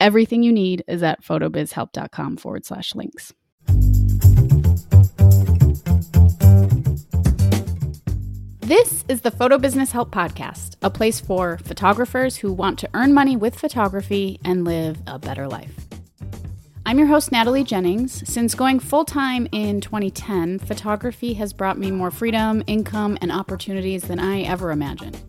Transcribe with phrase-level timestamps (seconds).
[0.00, 3.34] Everything you need is at photobizhelp.com forward slash links.
[8.60, 13.12] This is the Photo Business Help Podcast, a place for photographers who want to earn
[13.12, 15.86] money with photography and live a better life.
[16.86, 18.26] I'm your host, Natalie Jennings.
[18.26, 24.04] Since going full time in 2010, photography has brought me more freedom, income, and opportunities
[24.04, 25.20] than I ever imagined.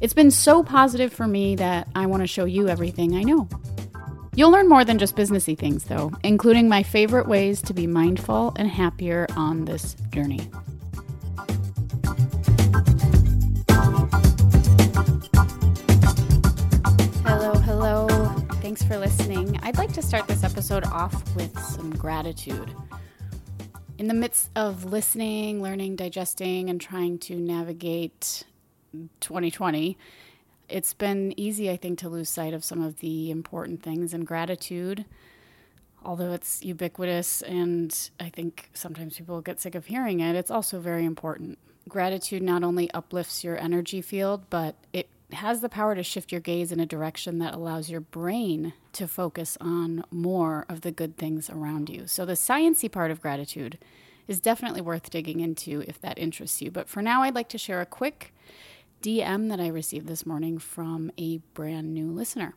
[0.00, 3.48] It's been so positive for me that I want to show you everything I know.
[4.36, 8.52] You'll learn more than just businessy things, though, including my favorite ways to be mindful
[8.56, 10.50] and happier on this journey.
[17.24, 18.08] Hello, hello.
[18.60, 19.56] Thanks for listening.
[19.62, 22.74] I'd like to start this episode off with some gratitude.
[23.98, 28.42] In the midst of listening, learning, digesting, and trying to navigate
[29.20, 29.96] 2020,
[30.68, 34.26] it's been easy, I think, to lose sight of some of the important things and
[34.26, 35.04] gratitude.
[36.04, 40.80] Although it's ubiquitous and I think sometimes people get sick of hearing it, it's also
[40.80, 41.58] very important.
[41.88, 46.40] Gratitude not only uplifts your energy field, but it has the power to shift your
[46.40, 51.16] gaze in a direction that allows your brain to focus on more of the good
[51.16, 52.06] things around you.
[52.06, 53.78] So the sciency part of gratitude
[54.28, 56.70] is definitely worth digging into if that interests you.
[56.70, 58.32] But for now, I'd like to share a quick
[59.04, 62.54] DM that I received this morning from a brand new listener.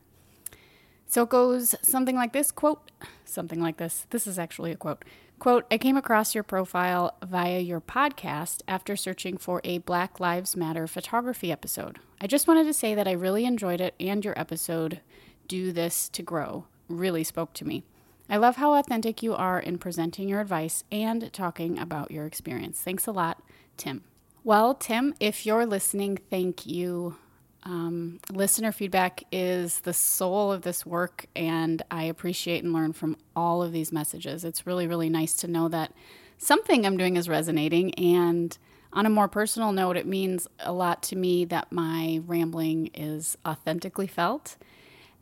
[1.05, 2.89] So it goes something like this quote,
[3.25, 4.07] something like this.
[4.11, 5.03] This is actually a quote.
[5.39, 10.55] Quote, I came across your profile via your podcast after searching for a Black Lives
[10.55, 11.99] Matter photography episode.
[12.21, 15.01] I just wanted to say that I really enjoyed it and your episode,
[15.49, 17.83] Do This to Grow, really spoke to me.
[18.29, 22.79] I love how authentic you are in presenting your advice and talking about your experience.
[22.79, 23.43] Thanks a lot,
[23.75, 24.05] Tim.
[24.47, 27.17] Well, Tim, if you're listening, thank you.
[27.63, 33.17] Um, listener feedback is the soul of this work, and I appreciate and learn from
[33.35, 34.45] all of these messages.
[34.45, 35.91] It's really, really nice to know that
[36.37, 37.93] something I'm doing is resonating.
[37.95, 38.57] And
[38.93, 43.37] on a more personal note, it means a lot to me that my rambling is
[43.45, 44.55] authentically felt,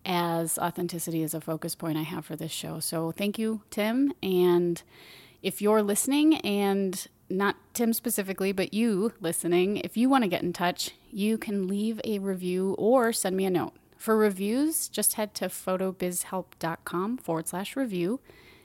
[0.05, 2.79] as authenticity is a focus point I have for this show.
[2.79, 4.13] So thank you, Tim.
[4.21, 4.83] And
[5.41, 10.43] if you're listening and not Tim specifically, but you listening, if you want to get
[10.43, 13.73] in touch, you can leave a review or send me a note.
[13.97, 18.19] For reviews, just head to photobizhelp.com forward slash review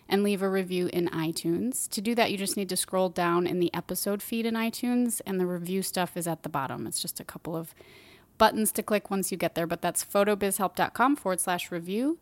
[0.09, 1.89] and leave a review in iTunes.
[1.91, 5.21] To do that, you just need to scroll down in the episode feed in iTunes,
[5.25, 6.87] and the review stuff is at the bottom.
[6.87, 7.75] It's just a couple of
[8.37, 12.19] buttons to click once you get there, but that's photobizhelp.com forward slash review.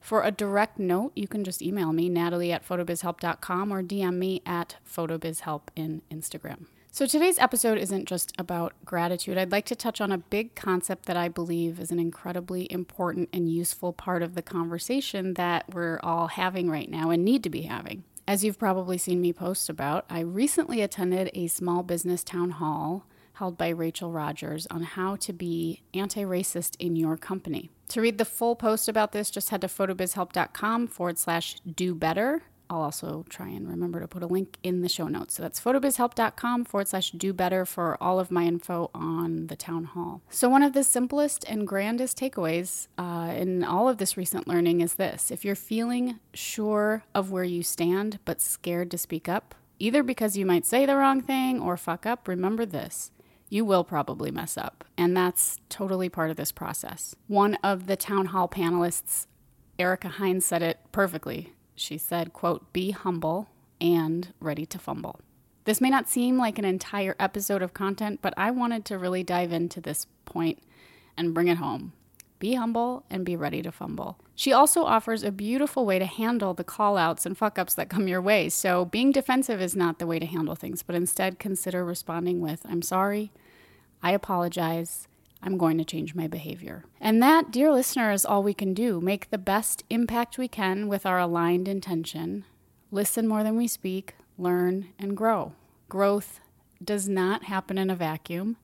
[0.00, 4.42] For a direct note, you can just email me, natalie at photobizhelp.com, or DM me
[4.46, 6.66] at photobizhelp in Instagram.
[6.90, 9.38] So today's episode isn't just about gratitude.
[9.38, 13.28] I'd like to touch on a big concept that I believe is an incredibly important
[13.32, 17.50] and useful part of the conversation that we're all having right now and need to
[17.50, 18.04] be having.
[18.26, 23.06] As you've probably seen me post about, I recently attended a small business town hall
[23.38, 27.70] held by Rachel Rodgers on how to be anti racist in your company.
[27.88, 32.42] To read the full post about this, just head to photobizhelp.com forward slash do better.
[32.70, 35.34] I'll also try and remember to put a link in the show notes.
[35.34, 39.84] So that's photobizhelp.com forward slash do better for all of my info on the town
[39.84, 40.20] hall.
[40.28, 44.82] So, one of the simplest and grandest takeaways uh, in all of this recent learning
[44.82, 49.54] is this if you're feeling sure of where you stand but scared to speak up,
[49.78, 53.12] either because you might say the wrong thing or fuck up, remember this
[53.48, 54.84] you will probably mess up.
[54.96, 57.14] And that's totally part of this process.
[57.26, 59.26] One of the town hall panelists,
[59.78, 61.52] Ericka Hines, said it perfectly.
[61.74, 63.48] She said, quote, be humble
[63.80, 65.20] and ready to fumble.
[65.64, 69.22] This may not seem like an entire episode of content, but I wanted to really
[69.22, 70.62] dive into this point
[71.16, 71.92] and bring it home.
[72.38, 74.18] Be humble and be ready to fumble.
[74.34, 77.88] She also offers a beautiful way to handle the call outs and fuck ups that
[77.88, 78.48] come your way.
[78.48, 82.64] So, being defensive is not the way to handle things, but instead consider responding with,
[82.64, 83.32] I'm sorry,
[84.02, 85.08] I apologize,
[85.42, 86.84] I'm going to change my behavior.
[87.00, 89.00] And that, dear listener, is all we can do.
[89.00, 92.44] Make the best impact we can with our aligned intention.
[92.90, 95.52] Listen more than we speak, learn, and grow.
[95.88, 96.40] Growth
[96.82, 98.56] does not happen in a vacuum.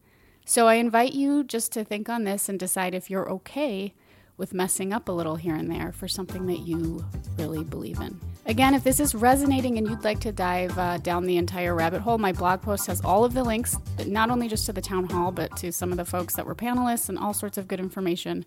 [0.44, 3.94] So I invite you just to think on this and decide if you're okay
[4.36, 7.04] with messing up a little here and there for something that you
[7.38, 8.20] really believe in.
[8.46, 12.02] Again, if this is resonating and you'd like to dive uh, down the entire rabbit
[12.02, 13.76] hole, my blog post has all of the links,
[14.06, 16.54] not only just to the town hall, but to some of the folks that were
[16.54, 18.44] panelists and all sorts of good information.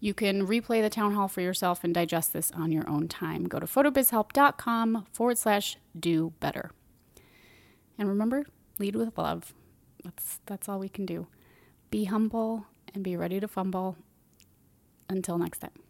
[0.00, 3.44] You can replay the town hall for yourself and digest this on your own time.
[3.44, 6.70] Go to photobizhelp.com forward slash do better.
[7.98, 8.46] And remember,
[8.78, 9.54] lead with love.
[10.04, 11.26] That's, that's all we can do.
[11.90, 13.96] Be humble and be ready to fumble.
[15.08, 15.82] Until next time.